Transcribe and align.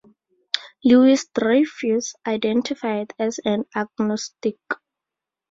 Louis-Dreyfus 0.83 2.15
identified 2.25 3.13
as 3.19 3.39
an 3.45 3.65
agnostic. 3.75 4.57